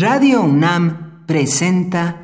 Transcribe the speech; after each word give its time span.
Radio 0.00 0.40
UNAM 0.40 1.26
presenta 1.26 2.16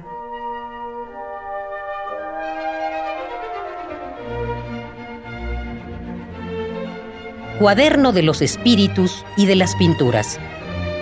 Cuaderno 7.58 8.12
de 8.12 8.22
los 8.22 8.40
Espíritus 8.40 9.26
y 9.36 9.44
de 9.44 9.56
las 9.56 9.76
Pinturas 9.76 10.40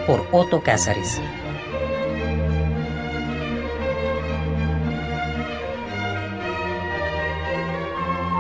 por 0.09 0.27
Otto 0.33 0.65
Cázares. 0.65 1.21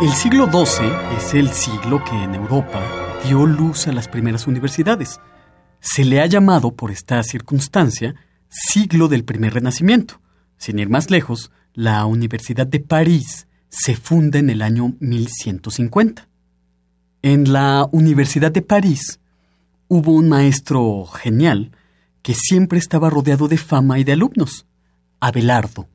El 0.03 0.11
siglo 0.11 0.46
XII 0.46 0.89
es 1.19 1.35
el 1.35 1.51
siglo 1.51 2.03
que 2.03 2.21
en 2.21 2.35
Europa 2.35 2.80
dio 3.25 3.46
luz 3.46 3.87
a 3.87 3.93
las 3.93 4.09
primeras 4.09 4.48
universidades. 4.48 5.21
Se 5.85 6.03
le 6.03 6.23
ha 6.23 6.27
llamado 6.27 6.73
por 6.73 6.91
esta 6.91 7.23
circunstancia 7.23 8.14
siglo 8.48 9.07
del 9.07 9.23
primer 9.23 9.53
renacimiento. 9.53 10.18
Sin 10.57 10.79
ir 10.79 10.89
más 10.89 11.11
lejos, 11.11 11.53
la 11.75 12.07
Universidad 12.07 12.67
de 12.67 12.81
París 12.81 13.46
se 13.68 13.94
funda 13.94 14.39
en 14.39 14.49
el 14.49 14.63
año 14.63 14.94
1150. 15.00 16.27
En 17.21 17.53
la 17.53 17.86
Universidad 17.93 18.50
de 18.50 18.63
París 18.63 19.21
hubo 19.86 20.13
un 20.13 20.31
maestro 20.31 21.05
genial 21.05 21.72
que 22.22 22.35
siempre 22.35 22.79
estaba 22.79 23.11
rodeado 23.11 23.46
de 23.46 23.58
fama 23.58 23.99
y 23.99 24.05
de 24.05 24.13
alumnos, 24.13 24.64
Abelardo. 25.21 25.86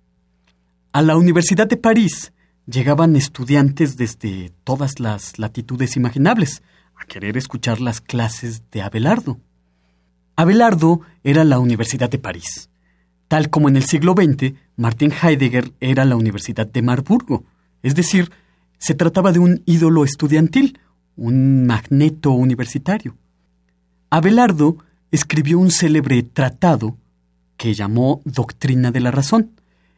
A 0.91 1.01
la 1.01 1.17
Universidad 1.17 1.65
de 1.65 1.77
París 1.77 2.31
llegaban 2.67 3.15
estudiantes 3.15 3.97
desde 3.97 4.51
todas 4.63 4.99
las 4.99 5.39
latitudes 5.39 5.95
imaginables 5.95 6.61
a 6.95 7.05
querer 7.05 7.37
escuchar 7.37 7.81
las 7.81 8.01
clases 8.01 8.61
de 8.69 8.83
Abelardo. 8.83 9.39
Abelardo 10.39 11.01
era 11.21 11.43
la 11.43 11.59
Universidad 11.59 12.09
de 12.09 12.17
París, 12.17 12.69
tal 13.27 13.49
como 13.49 13.67
en 13.67 13.75
el 13.75 13.83
siglo 13.83 14.13
XX 14.13 14.53
Martin 14.77 15.11
Heidegger 15.11 15.73
era 15.81 16.05
la 16.05 16.15
Universidad 16.15 16.65
de 16.65 16.81
Marburgo, 16.81 17.43
es 17.83 17.93
decir, 17.93 18.31
se 18.77 18.93
trataba 18.93 19.33
de 19.33 19.39
un 19.39 19.61
ídolo 19.65 20.05
estudiantil, 20.05 20.79
un 21.17 21.65
magneto 21.65 22.31
universitario. 22.31 23.17
Abelardo 24.09 24.77
escribió 25.11 25.59
un 25.59 25.71
célebre 25.71 26.23
tratado 26.23 26.95
que 27.57 27.73
llamó 27.73 28.21
Doctrina 28.23 28.91
de 28.91 29.01
la 29.01 29.11
Razón, 29.11 29.51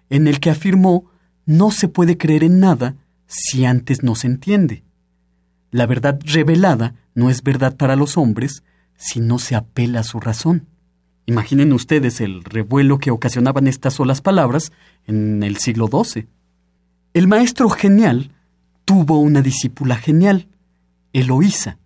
en 0.10 0.28
el 0.28 0.40
que 0.40 0.50
afirmó 0.50 1.06
no 1.46 1.70
se 1.70 1.88
puede 1.88 2.18
creer 2.18 2.44
en 2.44 2.60
nada 2.60 2.96
si 3.28 3.66
antes 3.66 4.02
no 4.02 4.16
se 4.16 4.26
entiende. 4.26 4.84
La 5.70 5.86
verdad 5.86 6.20
revelada 6.26 6.96
no 7.14 7.30
es 7.30 7.44
verdad 7.44 7.78
para 7.78 7.96
los 7.96 8.18
hombres 8.18 8.64
si 8.98 9.20
no 9.20 9.40
se 9.40 9.56
apela 9.56 10.02
a 10.02 10.04
su 10.04 10.20
razón. 10.20 10.68
Imaginen 11.26 11.74
ustedes 11.74 12.22
el 12.22 12.44
revuelo 12.44 13.00
que 13.00 13.12
ocasionaban 13.12 13.68
estas 13.68 13.94
solas 13.96 14.22
palabras 14.22 14.72
en 15.06 15.44
el 15.44 15.58
siglo 15.58 15.88
XII. 15.88 16.28
El 17.14 17.28
maestro 17.28 17.70
genial 17.70 18.32
tuvo 18.86 19.20
una 19.20 19.42
discípula 19.42 19.96
genial, 19.96 20.48
Eloísa, 21.14 21.78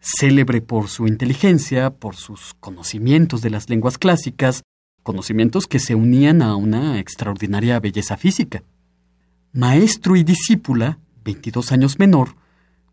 célebre 0.00 0.60
por 0.60 0.88
su 0.88 1.06
inteligencia, 1.06 1.90
por 1.90 2.14
sus 2.14 2.54
conocimientos 2.60 3.42
de 3.42 3.50
las 3.50 3.68
lenguas 3.68 3.98
clásicas, 3.98 4.62
conocimientos 5.02 5.66
que 5.66 5.78
se 5.78 5.94
unían 5.94 6.42
a 6.42 6.56
una 6.56 6.98
extraordinaria 6.98 7.80
belleza 7.80 8.16
física. 8.16 8.62
Maestro 9.52 10.16
y 10.16 10.24
discípula, 10.24 10.98
22 11.24 11.72
años 11.72 11.98
menor, 11.98 12.36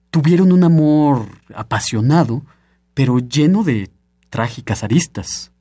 tuvieron 0.10 0.52
un 0.52 0.64
amor 0.64 1.28
apasionado, 1.54 2.46
pero 2.94 3.20
lleno 3.20 3.64
de 3.64 3.90
trágicas 4.30 4.84
aristas. 4.84 5.52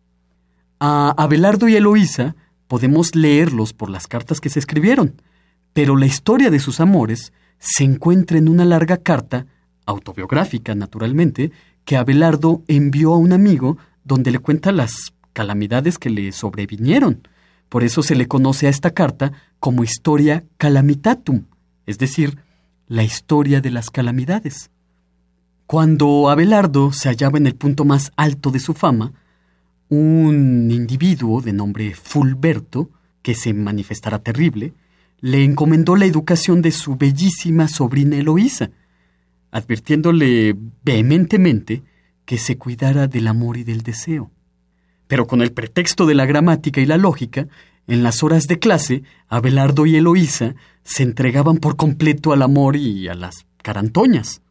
A 0.80 1.14
Abelardo 1.16 1.68
y 1.68 1.76
Eloísa 1.76 2.34
podemos 2.66 3.14
leerlos 3.14 3.72
por 3.72 3.90
las 3.90 4.06
cartas 4.06 4.40
que 4.40 4.48
se 4.48 4.58
escribieron, 4.58 5.20
pero 5.72 5.96
la 5.96 6.06
historia 6.06 6.50
de 6.50 6.58
sus 6.58 6.80
amores 6.80 7.32
se 7.58 7.84
encuentra 7.84 8.38
en 8.38 8.48
una 8.48 8.64
larga 8.64 8.96
carta, 8.96 9.46
autobiográfica 9.86 10.74
naturalmente, 10.74 11.52
que 11.84 11.96
Abelardo 11.96 12.62
envió 12.68 13.14
a 13.14 13.18
un 13.18 13.32
amigo 13.32 13.78
donde 14.04 14.30
le 14.30 14.38
cuenta 14.38 14.72
las 14.72 15.12
calamidades 15.32 15.98
que 15.98 16.10
le 16.10 16.32
sobrevinieron. 16.32 17.28
Por 17.68 17.84
eso 17.84 18.02
se 18.02 18.14
le 18.14 18.28
conoce 18.28 18.66
a 18.66 18.70
esta 18.70 18.90
carta 18.90 19.32
como 19.60 19.84
historia 19.84 20.44
calamitatum, 20.58 21.44
es 21.86 21.98
decir, 21.98 22.38
la 22.86 23.04
historia 23.04 23.60
de 23.60 23.70
las 23.70 23.90
calamidades. 23.90 24.70
Cuando 25.66 26.28
Abelardo 26.28 26.92
se 26.92 27.08
hallaba 27.08 27.38
en 27.38 27.46
el 27.46 27.54
punto 27.54 27.84
más 27.84 28.12
alto 28.16 28.50
de 28.50 28.58
su 28.58 28.74
fama, 28.74 29.12
un 29.88 30.70
individuo 30.70 31.40
de 31.40 31.52
nombre 31.52 31.94
Fulberto, 31.94 32.90
que 33.22 33.34
se 33.34 33.54
manifestará 33.54 34.18
terrible, 34.18 34.74
le 35.20 35.44
encomendó 35.44 35.96
la 35.96 36.04
educación 36.04 36.62
de 36.62 36.72
su 36.72 36.96
bellísima 36.96 37.68
sobrina 37.68 38.16
Eloísa, 38.16 38.70
advirtiéndole 39.50 40.56
vehementemente 40.84 41.82
que 42.24 42.38
se 42.38 42.58
cuidara 42.58 43.06
del 43.06 43.28
amor 43.28 43.56
y 43.56 43.64
del 43.64 43.82
deseo. 43.82 44.30
Pero 45.06 45.26
con 45.26 45.42
el 45.42 45.52
pretexto 45.52 46.06
de 46.06 46.14
la 46.14 46.26
gramática 46.26 46.80
y 46.80 46.86
la 46.86 46.96
lógica, 46.96 47.46
en 47.86 48.02
las 48.02 48.22
horas 48.22 48.46
de 48.46 48.58
clase, 48.58 49.02
Abelardo 49.28 49.86
y 49.86 49.96
Eloísa 49.96 50.54
se 50.84 51.02
entregaban 51.02 51.58
por 51.58 51.76
completo 51.76 52.32
al 52.32 52.42
amor 52.42 52.76
y 52.76 53.08
a 53.08 53.14
las 53.14 53.46
carantoñas. 53.62 54.41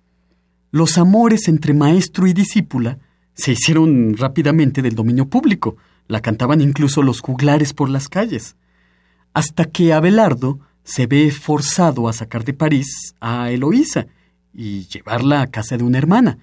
Los 0.71 0.97
amores 0.97 1.49
entre 1.49 1.73
maestro 1.73 2.27
y 2.27 2.33
discípula 2.33 2.97
se 3.33 3.51
hicieron 3.51 4.15
rápidamente 4.15 4.81
del 4.81 4.95
dominio 4.95 5.27
público, 5.27 5.75
la 6.07 6.21
cantaban 6.21 6.61
incluso 6.61 7.03
los 7.03 7.19
juglares 7.19 7.73
por 7.73 7.89
las 7.89 8.07
calles, 8.07 8.55
hasta 9.33 9.65
que 9.65 9.91
Abelardo 9.91 10.59
se 10.83 11.07
ve 11.07 11.29
forzado 11.31 12.07
a 12.07 12.13
sacar 12.13 12.45
de 12.45 12.53
París 12.53 13.15
a 13.19 13.51
Eloísa 13.51 14.07
y 14.53 14.87
llevarla 14.87 15.41
a 15.41 15.47
casa 15.47 15.75
de 15.75 15.83
una 15.83 15.97
hermana, 15.97 16.37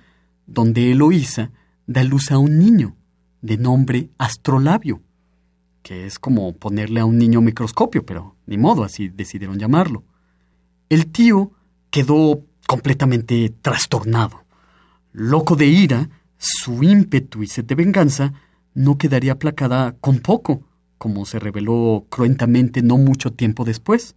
donde 0.47 0.93
Eloísa 0.93 1.50
da 1.87 2.05
luz 2.05 2.31
a 2.31 2.37
un 2.37 2.59
niño 2.59 2.97
de 3.41 3.56
nombre 3.56 4.10
Astrolabio, 4.19 5.00
que 5.83 6.05
es 6.05 6.19
como 6.19 6.53
ponerle 6.53 7.00
a 7.00 7.06
un 7.06 7.16
niño 7.16 7.41
microscopio, 7.41 8.05
pero 8.05 8.37
ni 8.47 8.59
modo, 8.59 8.84
así 8.84 9.09
decidieron 9.09 9.59
llamarlo. 9.59 10.05
El 10.91 11.06
tío 11.06 11.53
quedó 11.91 12.43
completamente 12.69 13.49
trastornado. 13.62 14.45
Loco 15.12 15.56
de 15.56 15.65
ira, 15.65 16.11
su 16.37 16.83
ímpetu 16.83 17.43
y 17.43 17.47
sed 17.47 17.65
de 17.65 17.75
venganza 17.75 18.34
no 18.75 18.99
quedaría 18.99 19.33
aplacada 19.33 19.97
con 20.03 20.19
poco, 20.19 20.61
como 20.99 21.25
se 21.25 21.39
reveló 21.39 22.05
cruentamente 22.11 22.83
no 22.83 22.99
mucho 22.99 23.33
tiempo 23.33 23.65
después. 23.65 24.17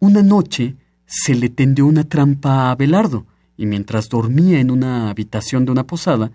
Una 0.00 0.22
noche 0.22 0.76
se 1.06 1.34
le 1.34 1.48
tendió 1.48 1.86
una 1.86 2.04
trampa 2.04 2.50
a 2.50 2.72
Abelardo, 2.72 3.24
y 3.56 3.64
mientras 3.64 4.10
dormía 4.10 4.60
en 4.60 4.70
una 4.70 5.08
habitación 5.08 5.64
de 5.64 5.72
una 5.72 5.86
posada, 5.86 6.30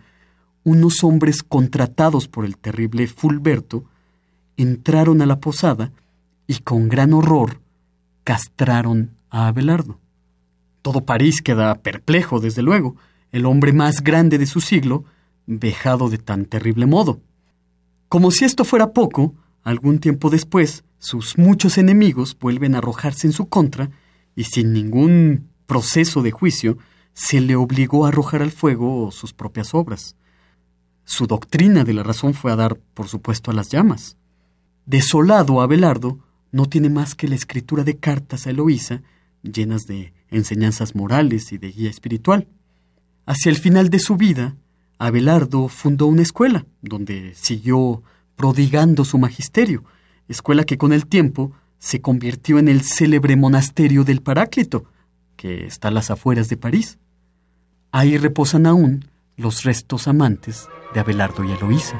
unos 0.64 1.04
hombres 1.04 1.44
contratados 1.44 2.28
por 2.28 2.46
el 2.46 2.58
terrible 2.58 3.06
Fulberto 3.06 3.86
entraron 4.58 5.22
a 5.22 5.28
la 5.28 5.40
posada 5.40 5.92
y 6.48 6.56
con 6.62 6.90
gran 6.90 7.14
horror 7.14 7.62
castraron 8.24 9.12
a 9.30 9.50
Abelardo. 9.50 10.00
Todo 10.84 11.06
París 11.06 11.42
queda 11.42 11.74
perplejo, 11.76 12.42
desde 12.42 12.62
luego, 12.62 12.98
el 13.32 13.46
hombre 13.46 13.72
más 13.72 14.04
grande 14.04 14.38
de 14.38 14.46
su 14.46 14.62
siglo, 14.62 15.06
vejado 15.48 16.10
de 16.10 16.18
tan 16.18 16.46
terrible 16.46 16.86
modo. 16.86 17.22
Como 18.10 18.32
si 18.32 18.44
esto 18.46 18.66
fuera 18.66 18.92
poco, 18.92 19.34
algún 19.64 20.00
tiempo 20.00 20.30
después, 20.30 20.84
sus 21.00 21.38
muchos 21.38 21.78
enemigos 21.78 22.38
vuelven 22.38 22.76
a 22.76 22.80
arrojarse 22.80 23.28
en 23.28 23.34
su 23.34 23.48
contra 23.48 23.92
y 24.36 24.44
sin 24.44 24.74
ningún 24.74 25.50
proceso 25.66 26.22
de 26.22 26.32
juicio 26.32 26.78
se 27.14 27.40
le 27.40 27.56
obligó 27.56 28.06
a 28.06 28.10
arrojar 28.10 28.42
al 28.42 28.52
fuego 28.52 29.10
sus 29.12 29.34
propias 29.34 29.74
obras. 29.74 30.18
Su 31.06 31.28
doctrina 31.28 31.86
de 31.86 31.94
la 31.94 32.04
razón 32.04 32.34
fue 32.34 32.52
a 32.52 32.58
dar, 32.58 32.78
por 32.94 33.08
supuesto, 33.08 33.52
a 33.52 33.54
las 33.54 33.70
llamas. 33.70 34.18
Desolado 34.86 35.62
Abelardo 35.62 36.20
no 36.52 36.66
tiene 36.66 36.90
más 36.90 37.16
que 37.16 37.30
la 37.30 37.36
escritura 37.36 37.86
de 37.86 37.98
cartas 37.98 38.48
a 38.48 38.50
Eloísa, 38.50 39.02
llenas 39.44 39.84
de 39.84 40.14
enseñanzas 40.30 40.96
morales 40.96 41.52
y 41.52 41.58
de 41.58 41.72
guía 41.72 41.90
espiritual. 41.90 42.48
Hacia 43.26 43.50
el 43.50 43.58
final 43.58 43.90
de 43.90 44.00
su 44.00 44.16
vida, 44.16 44.56
Abelardo 44.98 45.68
fundó 45.68 46.08
una 46.08 46.22
escuela, 46.22 46.66
donde 46.82 47.34
siguió 47.36 48.04
prodigando 48.36 49.06
su 49.06 49.18
magisterio, 49.18 49.84
escuela 50.28 50.64
que 50.64 50.78
con 50.78 50.94
el 50.94 51.06
tiempo 51.06 51.52
se 51.78 52.02
convirtió 52.02 52.60
en 52.60 52.70
el 52.70 52.82
célebre 52.82 53.36
monasterio 53.36 54.04
del 54.04 54.22
Paráclito, 54.22 54.86
que 55.36 55.66
está 55.66 55.90
a 55.90 55.92
las 55.92 56.10
afueras 56.10 56.48
de 56.48 56.58
París. 56.58 56.98
Ahí 57.92 58.18
reposan 58.18 58.66
aún 58.66 59.10
los 59.36 59.64
restos 59.64 60.08
amantes 60.08 60.68
de 60.94 61.00
Abelardo 61.00 61.44
y 61.44 61.52
Eloísa. 61.52 62.00